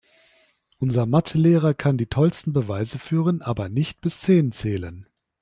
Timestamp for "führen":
2.97-3.43